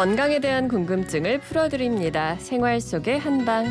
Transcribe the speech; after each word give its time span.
건강에 0.00 0.38
대한 0.38 0.66
궁금증을 0.66 1.40
풀어드립니다. 1.40 2.34
생활 2.36 2.80
속의 2.80 3.18
한방. 3.18 3.66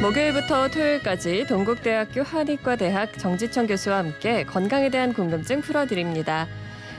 목요일부터 0.00 0.68
토요일까지 0.68 1.44
동국대학교 1.46 2.22
한의과대학 2.22 3.18
정지청 3.18 3.66
교수와 3.66 3.98
함께 3.98 4.44
건강에 4.44 4.88
대한 4.88 5.12
궁금증 5.12 5.60
풀어드립니다. 5.60 6.48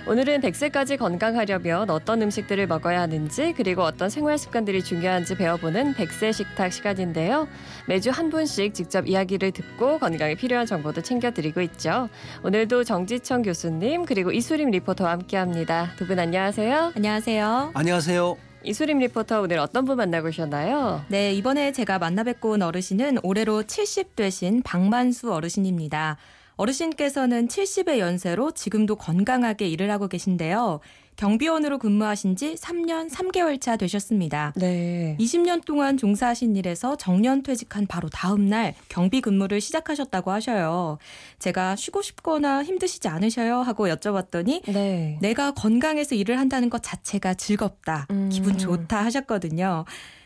오늘은 0.08 0.42
100세까지 0.42 0.98
건강하려면 0.98 1.90
어떤 1.90 2.22
음식들을 2.24 2.66
먹어야 2.68 3.02
하는지 3.02 3.54
그리고 3.56 3.84
어떤 3.84 4.10
생활 4.10 4.38
습관들이 4.38 4.84
중요한지 4.84 5.36
배워보는 5.36 5.94
100세 5.94 6.34
식탁 6.34 6.74
시간인데요. 6.74 7.48
매주 7.88 8.10
한 8.10 8.30
분씩 8.30 8.74
직접 8.74 9.08
이야기를 9.08 9.52
듣고 9.52 10.00
건강에 10.00 10.36
필요한 10.36 10.66
정보도 10.66 11.02
챙겨드리고 11.02 11.62
있죠. 11.62 12.10
오늘도 12.44 12.84
정지청 12.84 13.44
교수님 13.44 14.06
그리고 14.06 14.32
이수림 14.32 14.72
리포터와 14.72 15.12
함께합니다. 15.12 15.92
두 15.98 16.08
분 16.12 16.20
안녕하세요. 16.20 16.94
안녕하세요. 16.96 17.72
안녕하세요. 17.74 18.38
이수림 18.64 19.00
리포터 19.00 19.42
오늘 19.42 19.60
어떤 19.60 19.86
분 19.86 19.98
만나고 19.98 20.28
오셨나요? 20.28 21.04
네, 21.08 21.32
이번에 21.34 21.72
제가 21.72 22.00
만나 22.00 22.24
뵙고 22.24 22.52
온 22.52 22.62
어르신은 22.62 23.20
올해로 23.24 23.64
70 23.64 24.16
되신 24.16 24.62
박만수 24.64 25.34
어르신입니다. 25.34 26.18
어르신께서는 26.62 27.48
70의 27.48 27.98
연세로 27.98 28.52
지금도 28.52 28.96
건강하게 28.96 29.68
일을 29.68 29.90
하고 29.90 30.08
계신데요. 30.08 30.80
경비원으로 31.16 31.80
근무하신 31.80 32.36
지 32.36 32.54
3년 32.54 33.10
3개월 33.10 33.60
차 33.60 33.78
되셨습니다. 33.78 34.54
네. 34.56 35.18
20년 35.20 35.66
동안 35.66 35.98
종사하신 35.98 36.56
일에서 36.56 36.96
정년 36.96 37.42
퇴직한 37.42 37.88
바로 37.88 38.10
다음 38.10 38.46
날 38.48 38.76
경비 38.90 39.22
근무를 39.22 39.60
시작하셨다고 39.60 40.32
하셔요. 40.32 41.00
제가 41.40 41.76
쉬고 41.76 42.02
싶거나 42.02 42.64
힘드시지 42.64 43.08
않으셔요? 43.08 43.58
하고 43.58 43.88
여쭤봤더니 43.88 44.72
네. 44.72 45.18
내가 45.20 45.52
건강해서 45.52 46.16
일을 46.16 46.40
한다는 46.40 46.70
것 46.70 46.84
자체가 46.84 47.34
즐겁다. 47.34 48.08
음. 48.12 48.30
기분 48.32 48.58
좋다 48.58 49.04
하셨거든요. 49.06 49.86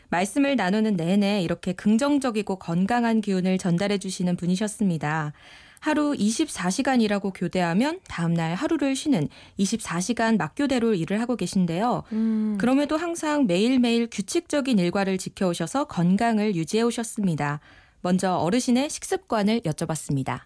말씀을 0.09 0.55
나누는 0.55 0.95
내내 0.95 1.41
이렇게 1.41 1.73
긍정적이고 1.73 2.57
건강한 2.57 3.21
기운을 3.21 3.57
전달해 3.57 3.97
주시는 3.97 4.35
분이셨습니다. 4.35 5.33
하루 5.79 6.13
24시간 6.13 7.01
일하고 7.01 7.31
교대하면 7.31 7.99
다음날 8.07 8.55
하루를 8.55 8.95
쉬는 8.95 9.29
24시간 9.59 10.37
막교대로 10.37 10.93
일을 10.95 11.21
하고 11.21 11.35
계신데요. 11.35 12.03
음. 12.11 12.57
그럼에도 12.59 12.97
항상 12.97 13.45
매일매일 13.45 14.07
규칙적인 14.09 14.79
일과를 14.79 15.17
지켜오셔서 15.17 15.85
건강을 15.85 16.55
유지해 16.55 16.83
오셨습니다. 16.83 17.59
먼저 18.01 18.35
어르신의 18.35 18.89
식습관을 18.89 19.61
여쭤봤습니다. 19.61 20.41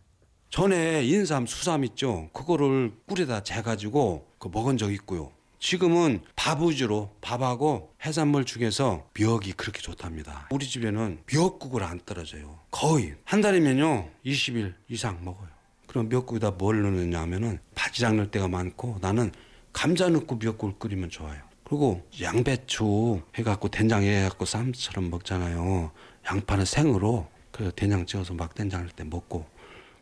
전에 0.49 1.03
인삼, 1.03 1.45
수삼 1.45 1.83
있죠. 1.85 2.29
그거를 2.33 2.91
꿀에다 3.07 3.43
재가지고 3.43 4.25
그 4.39 4.49
먹은 4.51 4.77
적 4.77 4.91
있고요. 4.93 5.31
지금은 5.59 6.21
밥 6.35 6.61
위주로 6.61 7.09
밥하고 7.21 7.93
해산물 8.03 8.45
중에서 8.45 9.09
미역이 9.13 9.53
그렇게 9.53 9.81
좋답니다. 9.81 10.47
우리 10.51 10.65
집에는 10.65 11.19
미역국을 11.27 11.83
안 11.83 11.99
떨어져요. 12.05 12.58
거의 12.71 13.15
한 13.23 13.41
달이면요 13.41 14.09
20일 14.25 14.73
이상 14.89 15.23
먹어요. 15.23 15.47
그럼 15.87 16.07
미역국에다 16.09 16.51
뭘 16.51 16.81
넣느냐 16.81 17.21
하면은 17.21 17.59
바지락 17.75 18.15
넣을 18.15 18.31
때가 18.31 18.47
많고 18.47 18.97
나는 19.01 19.31
감자 19.73 20.09
넣고 20.09 20.35
미역국을 20.35 20.77
끓이면 20.77 21.09
좋아요. 21.09 21.41
그리고 21.63 22.07
양배추 22.21 23.21
해갖고 23.35 23.69
된장 23.69 24.03
해갖고 24.03 24.45
쌈처럼 24.45 25.09
먹잖아요. 25.09 25.91
양파는 26.29 26.65
생으로 26.65 27.27
그 27.51 27.71
된장 27.75 28.05
찍어서 28.05 28.33
막 28.33 28.53
된장 28.53 28.81
할때 28.81 29.03
먹고 29.03 29.45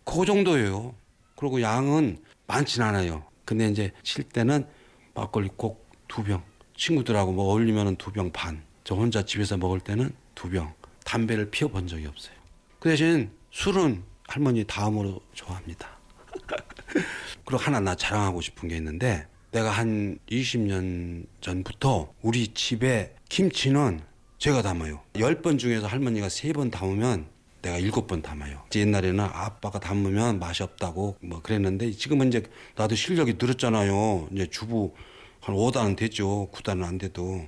그 0.04 0.26
정도예요. 0.26 0.94
그리고 1.36 1.62
양은 1.62 2.18
많진 2.48 2.82
않아요. 2.82 3.24
근데 3.46 3.68
이제 3.70 3.92
칠 4.04 4.24
때는 4.24 4.66
막걸리 5.14 5.50
꼭 5.56 5.88
두 6.08 6.24
병. 6.24 6.44
친구들하고 6.76 7.32
뭐 7.32 7.46
어울리면 7.52 7.98
두병 7.98 8.32
반. 8.32 8.64
저 8.84 8.96
혼자 8.96 9.24
집에서 9.24 9.58
먹을 9.58 9.80
때는 9.80 10.12
두 10.36 10.50
병. 10.50 10.74
담배를 11.04 11.50
피워본 11.50 11.88
적이 11.88 12.08
없어요. 12.08 12.37
그 12.80 12.90
대신 12.90 13.32
술은 13.52 14.04
할머니 14.28 14.64
다음으로 14.64 15.20
좋아합니다. 15.34 15.98
그리고 17.46 17.58
하나 17.58 17.80
나 17.80 17.96
자랑하고 17.96 18.42
싶은 18.42 18.70
게 18.70 18.78
있는데 18.78 19.28
내가 19.52 19.72
한 19.72 20.20
20년 20.30 21.26
전부터 21.42 22.14
우리 22.22 22.50
집에 22.50 23.16
김치는 23.30 24.02
제가 24.38 24.62
담아요. 24.62 25.02
10번 25.14 25.58
중에서 25.58 25.88
할머니가 25.88 26.28
3번 26.28 26.72
담으면 26.72 27.28
내가 27.64 27.80
7번 27.80 28.22
담아요. 28.22 28.64
옛날에는 28.76 29.20
아빠가 29.20 29.80
담으면 29.80 30.38
맛이 30.40 30.62
없다고 30.62 31.18
뭐 31.22 31.42
그랬는데 31.42 31.92
지금은 31.92 32.28
이제 32.28 32.44
나도 32.76 32.96
실력이 32.96 33.36
늘었잖아요. 33.40 34.30
이제 34.32 34.48
주부 34.52 34.94
한 35.42 35.56
5단은 35.56 35.98
됐죠. 35.98 36.50
9단은 36.54 36.84
안 36.84 36.98
돼도. 37.00 37.48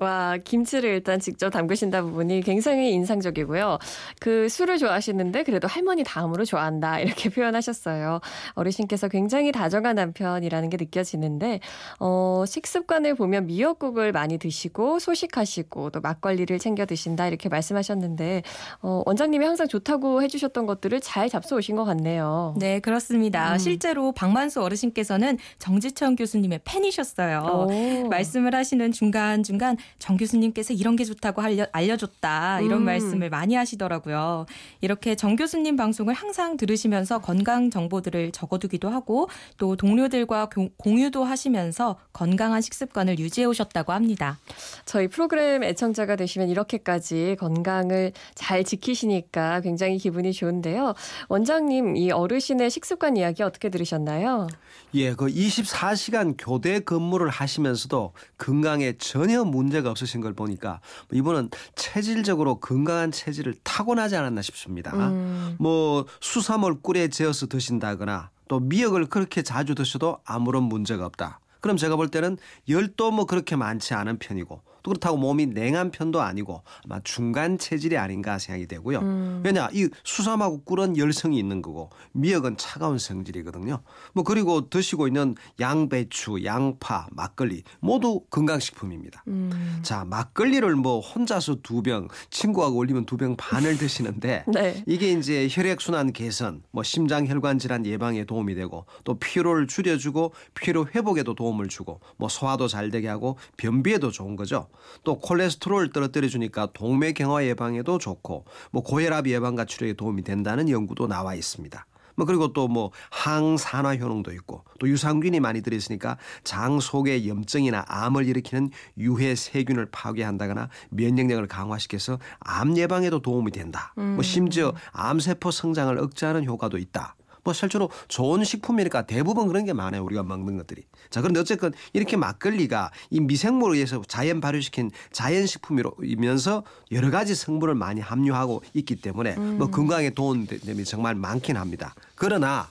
와, 0.00 0.36
김치를 0.42 0.90
일단 0.90 1.20
직접 1.20 1.50
담그신다 1.50 2.02
부분이 2.02 2.42
굉장히 2.42 2.92
인상적이고요. 2.92 3.78
그 4.20 4.48
술을 4.48 4.78
좋아하시는데 4.78 5.42
그래도 5.42 5.66
할머니 5.68 6.04
다음으로 6.04 6.44
좋아한다. 6.44 7.00
이렇게 7.00 7.28
표현하셨어요. 7.30 8.20
어르신께서 8.54 9.08
굉장히 9.08 9.52
다정한 9.52 9.96
남편이라는 9.96 10.70
게 10.70 10.76
느껴지는데, 10.76 11.60
어, 11.98 12.44
식습관을 12.46 13.14
보면 13.14 13.46
미역국을 13.46 14.12
많이 14.12 14.38
드시고 14.38 14.98
소식하시고 14.98 15.90
또 15.90 16.00
막걸리를 16.00 16.58
챙겨 16.58 16.86
드신다. 16.86 17.26
이렇게 17.26 17.48
말씀하셨는데, 17.48 18.42
어, 18.82 19.02
원장님이 19.06 19.44
항상 19.44 19.68
좋다고 19.68 20.22
해주셨던 20.22 20.66
것들을 20.66 21.00
잘 21.00 21.28
잡숴 21.28 21.56
오신 21.56 21.76
것 21.76 21.84
같네요. 21.84 22.54
네, 22.58 22.80
그렇습니다. 22.80 23.54
음. 23.54 23.58
실제로 23.58 24.12
박만수 24.12 24.62
어르신께서는 24.62 25.38
정지청 25.58 26.16
교수님의 26.16 26.60
팬이셨어요. 26.64 27.66
오. 27.68 28.08
말씀을 28.08 28.54
하시는 28.54 28.92
중간중간 28.92 29.76
정 29.98 30.16
교수님께서 30.16 30.72
이런 30.74 30.96
게 30.96 31.04
좋다고 31.04 31.42
알려, 31.42 31.66
알려 31.72 31.96
줬다 31.96 32.60
이런 32.60 32.80
음. 32.80 32.84
말씀을 32.84 33.30
많이 33.30 33.54
하시더라고요. 33.54 34.46
이렇게 34.80 35.14
정 35.14 35.36
교수님 35.36 35.76
방송을 35.76 36.14
항상 36.14 36.56
들으시면서 36.56 37.20
건강 37.20 37.70
정보들을 37.70 38.32
적어두기도 38.32 38.88
하고 38.88 39.28
또 39.56 39.76
동료들과 39.76 40.48
교- 40.50 40.68
공유도 40.76 41.24
하시면서 41.24 41.98
건강한 42.12 42.60
식습관을 42.60 43.18
유지해 43.18 43.44
오셨다고 43.46 43.92
합니다. 43.92 44.38
저희 44.84 45.08
프로그램 45.08 45.62
애청자가 45.64 46.16
되시면 46.16 46.48
이렇게까지 46.48 47.36
건강을 47.38 48.12
잘 48.34 48.64
지키시니까 48.64 49.60
굉장히 49.60 49.98
기분이 49.98 50.32
좋은데요. 50.32 50.94
원장님, 51.28 51.96
이 51.96 52.10
어르신의 52.10 52.70
식습관 52.70 53.16
이야기 53.16 53.42
어떻게 53.42 53.68
들으셨나요? 53.68 54.46
예, 54.94 55.14
그 55.14 55.26
24시간 55.26 56.34
교대 56.38 56.80
근무를 56.80 57.28
하시면서도 57.28 58.12
건강에 58.38 58.94
전혀 58.98 59.44
문제 59.44 59.77
가 59.82 59.90
없으신 59.90 60.20
걸 60.20 60.32
보니까 60.32 60.80
이분은 61.12 61.50
체질적으로 61.74 62.60
건강한 62.60 63.12
체질을 63.12 63.54
타고나지 63.62 64.16
않았나 64.16 64.42
싶습니다. 64.42 64.92
음. 64.96 65.56
뭐 65.58 66.06
수삼을 66.20 66.80
꿀에 66.82 67.08
재어서 67.08 67.46
드신다거나 67.46 68.30
또 68.48 68.60
미역을 68.60 69.06
그렇게 69.06 69.42
자주 69.42 69.74
드셔도 69.74 70.18
아무런 70.24 70.64
문제가 70.64 71.06
없다. 71.06 71.40
그럼 71.60 71.76
제가 71.76 71.96
볼 71.96 72.08
때는 72.08 72.38
열도 72.68 73.10
뭐 73.10 73.26
그렇게 73.26 73.56
많지 73.56 73.94
않은 73.94 74.18
편이고 74.18 74.62
또 74.88 74.92
그렇다고 74.92 75.18
몸이 75.18 75.46
냉한 75.46 75.90
편도 75.90 76.22
아니고 76.22 76.62
아마 76.84 77.00
중간 77.04 77.58
체질이 77.58 77.98
아닌가 77.98 78.38
생각이 78.38 78.66
되고요. 78.66 79.00
음. 79.00 79.42
왜냐 79.44 79.68
이 79.74 79.88
수삼하고 80.02 80.62
꿀은 80.64 80.96
열성이 80.96 81.38
있는 81.38 81.60
거고 81.60 81.90
미역은 82.12 82.56
차가운 82.56 82.98
성질이거든요. 82.98 83.82
뭐 84.14 84.24
그리고 84.24 84.70
드시고 84.70 85.06
있는 85.06 85.34
양배추, 85.60 86.44
양파, 86.44 87.06
막걸리 87.12 87.64
모두 87.80 88.22
건강식품입니다. 88.30 89.24
음. 89.28 89.80
자 89.82 90.04
막걸리를 90.06 90.74
뭐 90.76 91.00
혼자서 91.00 91.56
두 91.62 91.82
병, 91.82 92.08
친구하고 92.30 92.76
올리면 92.76 93.04
두 93.04 93.18
병 93.18 93.34
반을 93.36 93.78
드시는데 93.78 94.44
네. 94.54 94.84
이게 94.86 95.10
이제 95.10 95.48
혈액 95.50 95.80
순환 95.80 96.12
개선, 96.12 96.62
뭐 96.70 96.84
심장 96.84 97.26
혈관 97.26 97.58
질환 97.58 97.84
예방에 97.84 98.24
도움이 98.24 98.54
되고 98.54 98.86
또 99.02 99.18
피로를 99.18 99.66
줄여주고 99.66 100.32
피로 100.54 100.86
회복에도 100.86 101.34
도움을 101.34 101.66
주고 101.66 101.98
뭐 102.16 102.28
소화도 102.28 102.68
잘 102.68 102.90
되게 102.90 103.08
하고 103.08 103.36
변비에도 103.56 104.12
좋은 104.12 104.36
거죠. 104.36 104.68
또 105.04 105.18
콜레스테롤 105.18 105.92
떨어뜨려 105.92 106.28
주니까 106.28 106.68
동맥경화 106.72 107.44
예방에도 107.44 107.98
좋고 107.98 108.44
뭐 108.72 108.82
고혈압 108.82 109.26
예방과 109.26 109.64
치료에 109.64 109.92
도움이 109.94 110.22
된다는 110.22 110.68
연구도 110.68 111.06
나와 111.06 111.34
있습니다. 111.34 111.86
뭐 112.16 112.26
그리고 112.26 112.52
또 112.52 112.68
뭐 112.68 112.90
항산화 113.10 113.96
효능도 113.96 114.32
있고 114.32 114.64
또 114.80 114.88
유산균이 114.88 115.38
많이 115.40 115.62
들어있으니까 115.62 116.18
장 116.44 116.80
속의 116.80 117.28
염증이나 117.28 117.84
암을 117.86 118.26
일으키는 118.26 118.70
유해 118.98 119.34
세균을 119.36 119.86
파괴한다거나 119.92 120.68
면역력을 120.90 121.46
강화시켜서 121.46 122.18
암 122.40 122.76
예방에도 122.76 123.20
도움이 123.22 123.52
된다. 123.52 123.94
뭐 124.14 124.22
심지어 124.22 124.74
암세포 124.92 125.50
성장을 125.52 125.96
억제하는 125.96 126.44
효과도 126.44 126.76
있다. 126.76 127.14
뭐 127.48 127.54
실제로 127.54 127.88
좋은 128.08 128.44
식품이니까 128.44 129.06
대부분 129.06 129.48
그런 129.48 129.64
게 129.64 129.72
많아요. 129.72 130.04
우리가 130.04 130.22
먹는 130.22 130.58
것들이. 130.58 130.84
자, 131.08 131.22
그런데 131.22 131.40
어쨌건 131.40 131.72
이렇게 131.94 132.18
막걸리가 132.18 132.90
이 133.08 133.20
미생물에 133.20 133.76
의해서 133.76 134.02
자연 134.06 134.42
발효시킨 134.42 134.90
자연 135.12 135.46
식품이면서 135.46 136.62
여러 136.92 137.10
가지 137.10 137.34
성분을 137.34 137.74
많이 137.74 138.02
함유하고 138.02 138.62
있기 138.74 138.96
때문에 138.96 139.36
뭐 139.36 139.70
건강에 139.70 140.10
도움이 140.10 140.46
정말 140.84 141.14
많긴 141.14 141.56
합니다. 141.56 141.94
그러나 142.16 142.68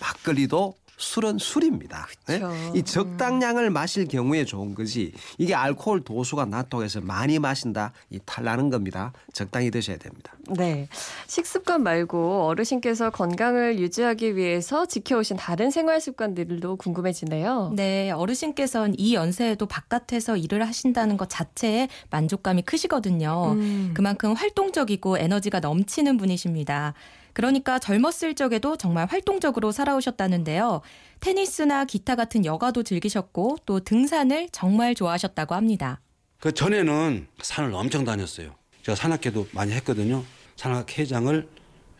막걸리도 0.00 0.74
술은 0.96 1.38
술입니다. 1.38 2.06
네? 2.26 2.40
이 2.74 2.82
적당량을 2.82 3.70
마실 3.70 4.06
경우에 4.06 4.44
좋은 4.44 4.74
거지 4.74 5.12
이게 5.38 5.54
알코올 5.54 6.02
도수가 6.02 6.46
낮다고 6.46 6.84
해서 6.84 7.00
많이 7.00 7.38
마신다 7.38 7.92
이 8.10 8.18
탈나는 8.24 8.70
겁니다. 8.70 9.12
적당히 9.32 9.70
드셔야 9.70 9.98
됩니다. 9.98 10.32
네. 10.48 10.88
식습관 11.26 11.82
말고 11.82 12.44
어르신께서 12.46 13.10
건강을 13.10 13.78
유지하기 13.78 14.36
위해서 14.36 14.86
지켜오신 14.86 15.36
다른 15.36 15.70
생활 15.70 16.00
습관들도 16.00 16.76
궁금해지네요. 16.76 17.72
네, 17.74 18.10
어르신께서는 18.10 18.94
이 18.98 19.14
연세에도 19.14 19.66
바깥에서 19.66 20.36
일을 20.36 20.66
하신다는 20.66 21.16
것 21.16 21.28
자체에 21.28 21.88
만족감이 22.10 22.62
크시거든요. 22.62 23.52
음. 23.52 23.90
그만큼 23.94 24.32
활동적이고 24.32 25.18
에너지가 25.18 25.60
넘치는 25.60 26.16
분이십니다. 26.16 26.94
그러니까 27.36 27.78
젊었을 27.78 28.34
적에도 28.34 28.78
정말 28.78 29.04
활동적으로 29.04 29.70
살아오셨다는데요. 29.70 30.80
테니스나 31.20 31.84
기타 31.84 32.16
같은 32.16 32.46
여가도 32.46 32.82
즐기셨고 32.82 33.58
또 33.66 33.80
등산을 33.80 34.48
정말 34.52 34.94
좋아하셨다고 34.94 35.54
합니다. 35.54 36.00
그 36.40 36.54
전에는 36.54 37.26
산을 37.42 37.74
엄청 37.74 38.06
다녔어요. 38.06 38.54
제가 38.82 38.96
산악회도 38.96 39.48
많이 39.52 39.72
했거든요. 39.72 40.24
산악 40.56 40.96
회장을 40.96 41.46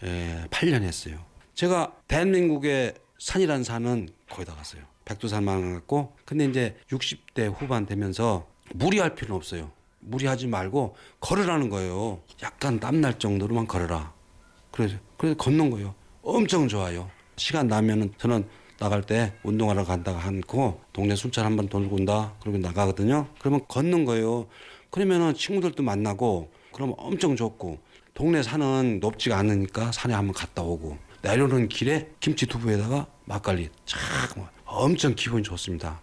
에, 0.04 0.46
8년 0.48 0.80
했어요. 0.80 1.22
제가 1.54 1.92
대한민국의 2.08 2.94
산이라는 3.18 3.62
산은 3.62 4.08
거의 4.30 4.46
다 4.46 4.54
갔어요. 4.54 4.84
백두산만 5.04 5.74
갔고 5.74 6.16
근데 6.24 6.46
이제 6.46 6.78
60대 6.88 7.54
후반 7.54 7.84
되면서 7.84 8.46
무리할 8.72 9.14
필요는 9.14 9.36
없어요. 9.36 9.70
무리하지 10.00 10.46
말고 10.46 10.96
걸으라는 11.20 11.68
거예요. 11.68 12.22
약간 12.42 12.80
땀날 12.80 13.18
정도로만 13.18 13.66
걸어라. 13.66 14.15
그래서 14.76 14.96
그래서 15.16 15.36
걷는 15.38 15.70
거예요. 15.70 15.94
엄청 16.22 16.68
좋아요. 16.68 17.10
시간 17.36 17.66
나면은 17.66 18.12
저는 18.18 18.46
나갈 18.78 19.02
때 19.02 19.32
운동하러 19.42 19.84
간다고 19.84 20.18
않고 20.18 20.82
동네 20.92 21.16
순찰 21.16 21.46
한번 21.46 21.68
돌고 21.68 21.96
온다 21.96 22.34
그러고 22.40 22.58
나가거든요. 22.58 23.26
그러면 23.38 23.62
걷는 23.68 24.04
거예요. 24.04 24.46
그러면은 24.90 25.34
친구들도 25.34 25.82
만나고 25.82 26.52
그러면 26.72 26.94
엄청 26.98 27.36
좋고 27.36 27.78
동네 28.12 28.42
산은 28.42 29.00
높지가 29.00 29.38
않으니까 29.38 29.92
산에 29.92 30.12
한번 30.12 30.34
갔다 30.34 30.62
오고 30.62 30.98
내려오는 31.22 31.68
길에 31.68 32.10
김치 32.20 32.46
두부에다가 32.46 33.06
막걸리 33.24 33.70
참 33.86 34.00
엄청 34.66 35.14
기분이 35.14 35.42
좋습니다. 35.42 36.02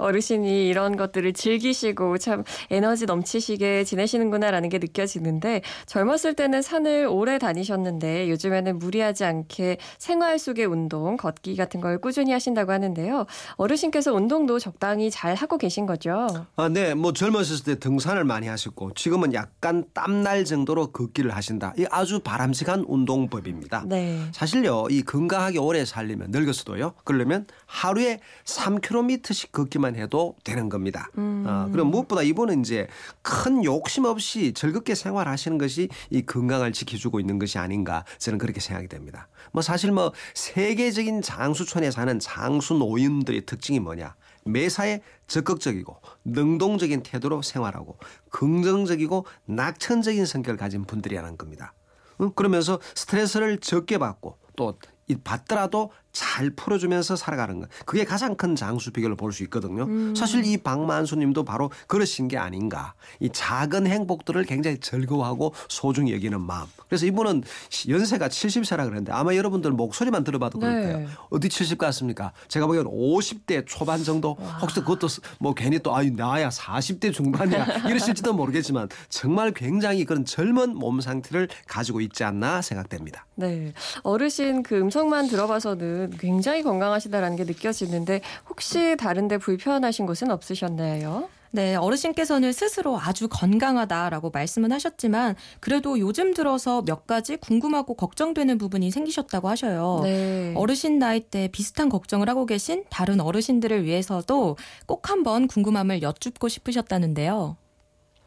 어르신이 0.00 0.66
이런 0.66 0.96
것들을 0.96 1.32
즐기시고 1.32 2.18
참 2.18 2.42
에너지 2.70 3.06
넘치시게 3.06 3.84
지내시는구나라는 3.84 4.68
게 4.68 4.78
느껴지는데 4.78 5.62
젊었을 5.86 6.34
때는 6.34 6.62
산을 6.62 7.06
오래 7.08 7.38
다니셨는데 7.38 8.30
요즘에는 8.30 8.78
무리하지 8.78 9.24
않게 9.24 9.76
생활 9.98 10.38
속의 10.38 10.66
운동, 10.66 11.16
걷기 11.16 11.56
같은 11.56 11.80
걸 11.80 12.00
꾸준히 12.00 12.32
하신다고 12.32 12.72
하는데요. 12.72 13.26
어르신께서 13.56 14.12
운동도 14.12 14.58
적당히 14.58 15.10
잘 15.10 15.34
하고 15.34 15.58
계신 15.58 15.86
거죠? 15.86 16.46
아, 16.56 16.68
네, 16.68 16.94
뭐 16.94 17.12
젊었을 17.12 17.64
때 17.64 17.78
등산을 17.78 18.24
많이 18.24 18.48
하셨고 18.48 18.94
지금은 18.94 19.34
약간 19.34 19.84
땀날 19.92 20.44
정도로 20.44 20.92
걷기를 20.92 21.30
하신다. 21.30 21.74
이 21.78 21.86
아주 21.90 22.20
바람직한 22.20 22.84
운동법입니다. 22.86 23.84
네. 23.86 24.20
사실요, 24.32 24.86
이 24.90 25.02
건강하게 25.02 25.58
오래 25.58 25.84
살려면 25.84 26.30
늙었어도요. 26.30 26.94
그러려면 27.04 27.46
하루에 27.66 28.20
3km씩 28.44 29.52
걷기만 29.52 29.89
해도 29.96 30.34
되는 30.44 30.68
겁니다. 30.68 31.08
어, 31.16 31.68
그럼 31.72 31.88
무엇보다 31.90 32.22
이분은 32.22 32.60
이제 32.60 32.86
큰 33.22 33.64
욕심 33.64 34.04
없이 34.04 34.52
즐겁게 34.52 34.94
생활하시는 34.94 35.58
것이 35.58 35.88
이 36.10 36.22
건강을 36.22 36.72
지켜주고 36.72 37.20
있는 37.20 37.38
것이 37.38 37.58
아닌가 37.58 38.04
저는 38.18 38.38
그렇게 38.38 38.60
생각이 38.60 38.88
됩니다. 38.88 39.28
뭐 39.52 39.62
사실 39.62 39.92
뭐 39.92 40.12
세계적인 40.34 41.22
장수촌에 41.22 41.90
사는 41.90 42.18
장수 42.18 42.74
노인들의 42.74 43.46
특징이 43.46 43.80
뭐냐? 43.80 44.14
매사에 44.44 45.00
적극적이고 45.26 46.00
능동적인 46.24 47.02
태도로 47.02 47.42
생활하고 47.42 47.98
긍정적이고 48.30 49.26
낙천적인 49.46 50.24
성격을 50.26 50.56
가진 50.56 50.84
분들이라는 50.84 51.36
겁니다. 51.36 51.74
응? 52.20 52.32
그러면서 52.34 52.80
스트레스를 52.94 53.58
적게 53.58 53.98
받고 53.98 54.38
또이 54.56 55.16
받더라도 55.24 55.90
잘 56.12 56.50
풀어주면서 56.50 57.16
살아가는 57.16 57.60
것. 57.60 57.68
그게 57.86 58.04
가장 58.04 58.34
큰 58.34 58.56
장수 58.56 58.90
비결로 58.92 59.16
볼 59.16 59.30
수 59.32 59.44
있거든요. 59.44 59.86
사실 60.16 60.44
이 60.44 60.56
박만수 60.56 61.14
님도 61.14 61.44
바로 61.44 61.70
그러신 61.86 62.26
게 62.26 62.36
아닌가. 62.36 62.94
이 63.20 63.28
작은 63.32 63.86
행복들을 63.86 64.42
굉장히 64.44 64.78
즐거워하고 64.80 65.54
소중히 65.68 66.12
여기는 66.12 66.40
마음. 66.40 66.66
그래서 66.88 67.06
이분은 67.06 67.44
연세가 67.88 68.28
70세라 68.28 68.78
그러는데 68.78 69.12
아마 69.12 69.36
여러분들 69.36 69.70
목소리만 69.70 70.24
들어봐도 70.24 70.58
그럴 70.58 70.80
네. 70.84 70.92
거예요. 70.92 71.08
어디 71.30 71.48
70 71.48 71.78
같습니까? 71.78 72.32
제가 72.48 72.66
보기엔 72.66 72.86
50대 72.86 73.64
초반 73.68 74.02
정도 74.02 74.36
혹시 74.60 74.80
그것도 74.80 75.06
뭐 75.38 75.54
괜히 75.54 75.78
또 75.78 75.94
아유 75.94 76.10
나야 76.10 76.48
40대 76.48 77.12
중반이야 77.12 77.64
이러실지도 77.88 78.32
모르겠지만 78.32 78.88
정말 79.08 79.52
굉장히 79.52 80.04
그런 80.04 80.24
젊은 80.24 80.74
몸 80.74 81.00
상태를 81.00 81.48
가지고 81.68 82.00
있지 82.00 82.24
않나 82.24 82.62
생각됩니다. 82.62 83.26
네. 83.36 83.72
어르신 84.02 84.64
그 84.64 84.76
음성만 84.76 85.28
들어봐서는 85.28 85.99
굉장히 86.18 86.62
건강하시다라는 86.62 87.36
게 87.36 87.44
느껴지는데 87.44 88.20
혹시 88.48 88.96
다른데 88.96 89.38
불편하신 89.38 90.06
곳은 90.06 90.30
없으셨나요? 90.30 91.28
네, 91.52 91.74
어르신께서는 91.74 92.52
스스로 92.52 92.98
아주 92.98 93.28
건강하다라고 93.28 94.30
말씀은 94.30 94.70
하셨지만 94.70 95.34
그래도 95.58 95.98
요즘 95.98 96.32
들어서 96.32 96.82
몇 96.82 97.08
가지 97.08 97.36
궁금하고 97.36 97.94
걱정되는 97.94 98.56
부분이 98.56 98.90
생기셨다고 98.92 99.48
하셔요. 99.48 100.00
네. 100.04 100.54
어르신 100.56 101.00
나이 101.00 101.20
때 101.20 101.48
비슷한 101.50 101.88
걱정을 101.88 102.28
하고 102.28 102.46
계신 102.46 102.84
다른 102.88 103.20
어르신들을 103.20 103.84
위해서도 103.84 104.56
꼭 104.86 105.10
한번 105.10 105.48
궁금함을 105.48 106.02
여쭙고 106.02 106.48
싶으셨다는데요. 106.48 107.56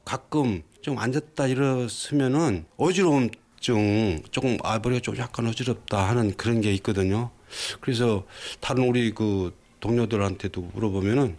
가끔 0.04 0.64
좀 0.82 1.00
앉았다 1.00 1.48
일어서면은 1.48 2.66
어지러움 2.76 3.30
증 3.64 4.22
조금 4.30 4.58
아 4.62 4.78
머리가 4.78 5.00
좀 5.00 5.18
약간 5.18 5.48
어지럽다 5.48 6.10
하는 6.10 6.36
그런 6.36 6.60
게 6.60 6.74
있거든요. 6.74 7.32
그래서 7.80 8.26
다른 8.60 8.90
우리 8.90 9.12
그 9.12 9.58
동료들한테도 9.80 10.62
물어보면은 10.74 11.38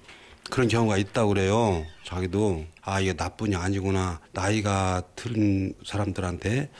그런 0.51 0.69
경우가 0.69 0.97
있다고 0.97 1.35
그래요. 1.35 1.85
자기도 2.03 2.65
아 2.81 2.99
이게 3.01 3.13
나뿐이 3.13 3.57
아니구나 3.57 4.21
나이가 4.33 5.03
든 5.15 5.75
사람들한테 5.85 6.71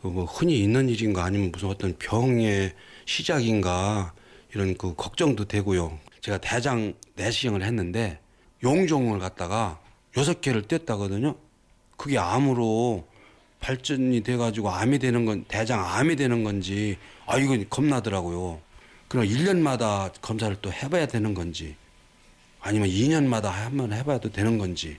그뭐 0.00 0.24
흔히 0.24 0.58
있는 0.60 0.88
일인가 0.88 1.24
아니면 1.24 1.52
무슨 1.52 1.68
어떤 1.68 1.94
병의 1.98 2.72
시작인가 3.04 4.14
이런 4.54 4.74
그 4.74 4.94
걱정도 4.94 5.44
되고요. 5.44 5.98
제가 6.22 6.38
대장 6.38 6.94
내시경을 7.16 7.62
했는데 7.62 8.20
용종을 8.62 9.18
갖다가 9.18 9.80
여섯 10.16 10.40
개를 10.40 10.62
뗐다거든요. 10.62 11.36
그게 11.98 12.16
암으로 12.16 13.06
발전이 13.64 14.20
돼가지고 14.20 14.70
암이 14.70 14.98
되는 14.98 15.24
건 15.24 15.46
대장 15.48 15.82
암이 15.82 16.16
되는 16.16 16.44
건지 16.44 16.98
아 17.24 17.38
이건 17.38 17.66
겁나더라고요. 17.70 18.60
그럼 19.08 19.26
1년마다 19.26 20.12
검사를 20.20 20.54
또 20.60 20.70
해봐야 20.70 21.06
되는 21.06 21.32
건지 21.32 21.74
아니면 22.60 22.90
2년마다 22.90 23.44
한번 23.44 23.94
해봐도 23.94 24.30
되는 24.30 24.58
건지 24.58 24.98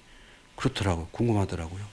그렇더라고 0.55 1.07
궁금하더라고요. 1.12 1.84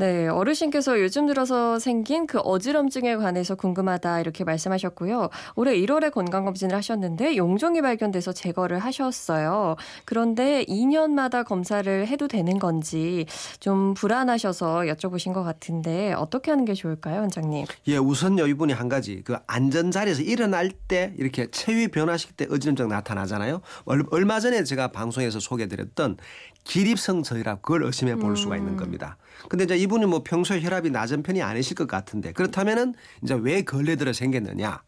네, 0.00 0.28
어르신께서 0.28 0.98
요즘 1.02 1.26
들어서 1.26 1.78
생긴 1.78 2.26
그 2.26 2.38
어지럼증에 2.38 3.16
관해서 3.16 3.54
궁금하다 3.54 4.20
이렇게 4.20 4.44
말씀하셨고요. 4.44 5.28
올해 5.56 5.74
1월에 5.76 6.10
건강검진을 6.10 6.74
하셨는데 6.74 7.36
용종이 7.36 7.82
발견돼서 7.82 8.32
제거를 8.32 8.78
하셨어요. 8.78 9.76
그런데 10.06 10.64
2년마다 10.64 11.44
검사를 11.44 12.06
해도 12.06 12.28
되는 12.28 12.58
건지 12.58 13.26
좀 13.60 13.92
불안하셔서 13.92 14.84
여쭤보신 14.84 15.34
것 15.34 15.42
같은데 15.42 16.14
어떻게 16.14 16.50
하는 16.50 16.64
게 16.64 16.72
좋을까요, 16.72 17.20
원장님? 17.20 17.66
예, 17.88 17.98
우선요 17.98 18.46
이분이 18.46 18.72
한 18.72 18.88
가지 18.88 19.20
그 19.22 19.36
앉은 19.46 19.90
자리에서 19.90 20.22
일어날 20.22 20.70
때 20.70 21.12
이렇게 21.18 21.50
체위 21.50 21.88
변화시킬 21.88 22.36
때 22.36 22.46
어지럼증 22.50 22.88
나타나잖아요. 22.88 23.60
얼- 23.84 24.06
얼마 24.12 24.40
전에 24.40 24.64
제가 24.64 24.92
방송에서 24.92 25.40
소개드렸던 25.40 26.16
기립성 26.64 27.22
저혈압 27.22 27.60
그걸 27.60 27.82
의심해 27.84 28.14
볼 28.16 28.36
수가 28.38 28.56
있는 28.56 28.76
겁니다. 28.78 29.18
근데 29.48 29.64
이제 29.64 29.76
이분이 29.76 30.06
뭐 30.06 30.22
평소에 30.22 30.60
혈압이 30.60 30.90
낮은 30.90 31.22
편이 31.22 31.42
아니실 31.42 31.76
것 31.76 31.86
같은데 31.88 32.32
그렇다면은 32.32 32.94
이제 33.22 33.34
왜 33.34 33.62
걸레들어 33.62 34.12
생겼느냐? 34.12 34.82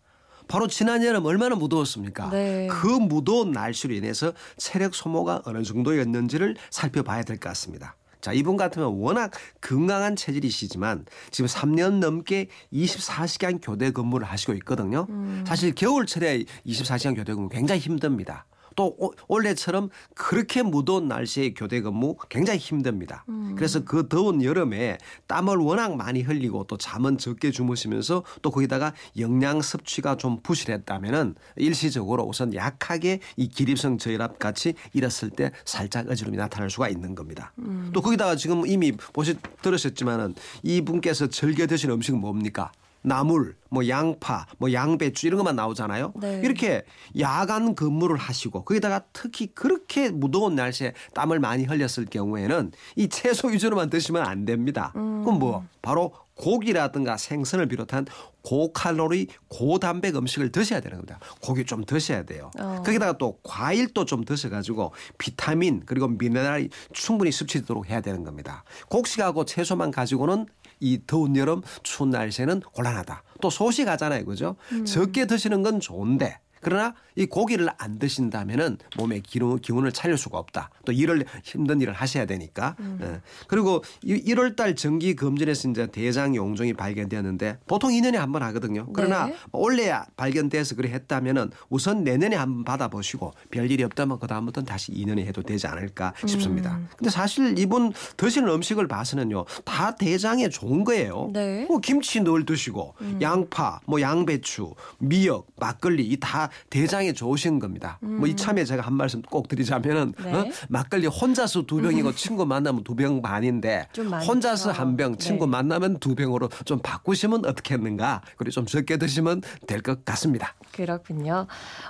바로 0.49 0.67
지난 0.67 1.05
여름 1.05 1.25
얼마나 1.25 1.55
무더웠습니까? 1.55 2.31
네. 2.31 2.67
그 2.71 2.87
무더운 2.87 3.53
날씨로 3.53 3.95
인해서 3.95 4.33
체력 4.57 4.95
소모가 4.95 5.43
어느 5.45 5.63
정도였는지를 5.63 6.57
살펴봐야 6.71 7.23
될 7.23 7.39
것 7.39 7.49
같습니다. 7.51 7.97
자, 8.21 8.33
이분 8.33 8.57
같으면 8.57 8.89
워낙 9.01 9.33
건강한 9.61 10.15
체질이시지만 10.15 11.07
지금 11.33 11.49
3년 11.49 11.95
넘게 11.99 12.49
24시간 12.73 13.59
교대 13.63 13.91
근무를 13.91 14.27
하시고 14.27 14.53
있거든요. 14.55 15.07
사실 15.47 15.75
겨울철에 15.75 16.45
24시간 16.67 17.17
교대 17.17 17.35
근무 17.35 17.49
굉장히 17.49 17.81
힘듭니다. 17.81 18.47
또 18.77 18.95
오- 18.99 19.13
올해처럼 19.29 19.91
그렇게 20.15 20.63
무더운 20.63 21.09
날씨에 21.09 21.55
교대 21.55 21.81
근무 21.81 22.17
굉장히 22.29 22.59
힘듭니다. 22.59 23.25
그래서 23.57 23.85
그 23.85 24.09
더운 24.09 24.43
여름에 24.43 24.99
땀을 25.27 25.57
워낙 25.57 25.97
많이 25.97 26.23
흘리고 26.23 26.65
또 26.65 26.77
잠은 26.77 27.19
적게 27.19 27.51
주무시면서 27.51 28.25
또 28.43 28.51
거기다가 28.51 28.93
영양 29.19 29.61
섭취가 29.61 30.17
좀 30.17 30.41
부실했다면은 30.43 31.35
일시적으로 31.57 32.25
우선 32.25 32.55
약하게 32.55 33.21
이 33.37 33.49
기립성 33.49 33.99
저혈압 33.99 34.39
같이 34.39 34.75
일었을 34.93 35.31
때 35.31 35.53
살짝 35.65 36.09
어지럼이 36.11 36.37
나타날 36.37 36.71
수가 36.71 36.89
있는 36.89 37.15
겁니다. 37.15 37.53
또 37.93 38.01
거기다가 38.03 38.37
지금 38.37 38.67
이미 38.67 38.93
보시 38.93 39.37
들으셨지만은 39.63 40.35
이분께서 40.63 41.27
즐겨 41.29 41.67
드신 41.67 41.91
음식은 41.91 42.21
뭡니까? 42.21 42.73
나물, 43.03 43.57
뭐 43.69 43.89
양파, 43.89 44.47
뭐 44.59 44.73
양배추 44.73 45.27
이런 45.27 45.39
것만 45.39 45.57
나오잖아요. 45.57 46.13
네. 46.21 46.41
이렇게 46.45 46.85
야간 47.19 47.75
근무를 47.75 48.17
하시고 48.17 48.65
거기다가 48.65 49.03
특히 49.13 49.49
그렇게 49.55 50.11
무더운 50.11 50.55
날씨에 50.55 50.95
땀을 51.15 51.41
많이 51.41 51.65
흘렸을 51.65 52.07
경우에는 52.07 52.73
이 52.97 53.09
채소 53.09 53.49
위주로만 53.49 53.91
드시면 53.91 54.25
안 54.25 54.45
됩니다. 54.45 54.91
그럼 54.93 55.39
뭐 55.39 55.65
바로 55.81 56.13
고기라든가 56.35 57.17
생선을 57.17 57.69
비롯한 57.69 58.07
고칼로리, 58.43 59.29
고단백 59.49 60.17
음식을 60.17 60.51
드셔야 60.51 60.81
되는 60.81 60.97
겁니다. 60.97 61.19
고기 61.41 61.65
좀 61.65 61.85
드셔야 61.85 62.25
돼요. 62.25 62.51
어. 62.59 62.83
거기다가 62.85 63.19
또 63.19 63.39
과일도 63.43 64.05
좀 64.05 64.25
드셔가지고 64.25 64.93
비타민 65.19 65.83
그리고 65.87 66.09
미네랄이 66.09 66.71
충분히 66.93 67.31
섭취되도록 67.31 67.89
해야 67.89 68.01
되는 68.01 68.25
겁니다. 68.25 68.65
곡식하고 68.89 69.45
채소만 69.45 69.91
가지고는 69.91 70.47
이 70.83 71.01
더운 71.07 71.37
여름 71.37 71.63
추운 71.85 72.11
날씨에는 72.11 72.61
곤란하다. 72.61 73.23
또 73.41 73.51
소식하잖아요, 73.51 74.25
그죠? 74.25 74.57
적게 74.85 75.27
드시는 75.27 75.63
건 75.63 75.79
좋은데 75.79 76.41
그러나 76.63 76.95
이 77.17 77.27
고기를 77.27 77.69
안 77.77 77.99
드신다면은 77.99 78.79
몸에 78.97 79.21
기운, 79.21 79.59
기운을 79.59 79.93
차릴 79.93 80.17
수가 80.17 80.39
없다. 80.39 80.71
또 80.87 80.93
일을 80.93 81.27
힘든 81.45 81.81
일을 81.81 81.93
하셔야 81.93 82.25
되니까. 82.25 82.75
예. 83.03 83.21
그리고 83.49 83.83
1월 84.05 84.57
달 84.57 84.75
정기 84.77 85.15
검진에서 85.15 85.69
이제 85.69 85.87
대장 85.89 86.35
용종이 86.35 86.73
발견되었는데 86.73 87.59
보통 87.67 87.91
2년에 87.91 88.15
한 88.17 88.33
번 88.33 88.43
하거든요. 88.45 88.87
그러나 88.95 89.27
네. 89.27 89.37
원래 89.51 89.93
발견돼서 90.17 90.75
그래 90.75 90.91
했다면은 90.91 91.51
우선 91.69 92.03
내년에 92.03 92.35
한번 92.37 92.65
받아보시고 92.65 93.33
별 93.51 93.71
일이 93.71 93.85
없다면 93.85 94.19
그 94.21 94.27
다음부터는 94.27 94.65
다시 94.65 94.91
2년에 94.93 95.27
해도 95.27 95.43
되지 95.43 95.67
않을까 95.67 96.15
싶습니다. 96.25 96.81
근데 96.97 97.11
사실 97.11 97.59
이분 97.59 97.93
드시는 98.17 98.49
음식을 98.49 98.89
봐서는요. 98.89 99.45
다 99.67 99.95
대장에 99.97 100.49
좋은 100.49 100.85
거예요. 100.85 101.29
네. 101.35 101.67
뭐 101.69 101.79
김치 101.81 102.21
늘 102.21 102.47
드시고 102.47 102.95
양파, 103.21 103.81
뭐 103.87 104.01
양배추, 104.01 104.75
미역, 104.99 105.49
막걸리 105.57 106.07
이 106.07 106.17
다 106.23 106.49
대장에 106.71 107.13
좋으신 107.13 107.59
겁니다. 107.59 107.99
뭐 108.01 108.27
이참에 108.27 108.65
제가 108.65 108.83
한 108.83 108.95
말씀 108.95 109.23
꼭 109.23 109.49
드리자면은 109.49 110.15
네. 110.23 110.33
어? 110.35 110.47
막걸리 110.69 111.07
혼자서 111.07 111.63
두 111.67 111.81
병이고 111.83 112.15
친구 112.15 112.47
만나면 112.47 112.85
두 112.85 112.95
병 112.95 113.23
반인데. 113.23 113.89
혼자서 114.27 114.71
한 114.73 114.97
병, 114.97 115.17
친구 115.17 115.47
네. 115.47 115.51
만나면 115.53 115.99
두 115.99 116.15
병으로 116.15 116.49
좀 116.65 116.79
바꾸시면 116.83 117.45
어떻겠는가? 117.47 118.21
그리고 118.37 118.51
좀 118.51 118.67
적게 118.67 118.97
드시면 118.97 119.43
될 119.67 119.83
것 119.83 120.05
같습니다. 120.05 120.55
그렇군요. 120.73 121.47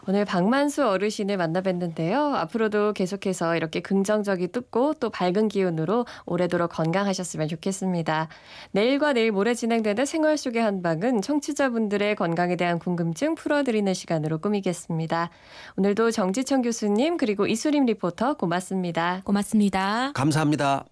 오늘 0.08 0.24
박만수 0.24 0.86
어르신을 0.88 1.36
만나뵀는데요. 1.36 2.34
앞으로도 2.34 2.92
계속해서 2.94 3.56
이렇게 3.56 3.80
긍정적이 3.80 4.48
뜯고 4.48 4.94
또 4.94 5.10
밝은 5.10 5.48
기운으로 5.48 6.06
오래도록 6.24 6.70
건강하셨으면 6.72 7.48
좋겠습니다. 7.48 8.28
내일과 8.72 9.12
내일 9.12 9.32
모레 9.32 9.54
진행되는 9.54 10.04
생활 10.06 10.36
속의 10.38 10.62
한방은 10.62 11.20
청취자분들의 11.22 12.16
건강에 12.16 12.56
대한 12.56 12.78
궁금증 12.78 13.34
풀어드리는 13.34 13.92
시간으로 13.94 14.38
꾸미겠습니다. 14.52 15.30
오늘도 15.76 16.10
정지청 16.10 16.62
교수님 16.62 17.16
그리고 17.16 17.46
이수림 17.46 17.86
리포터 17.86 18.34
고맙습니다. 18.34 19.22
고맙습니다. 19.24 20.12
감사합니다. 20.12 20.91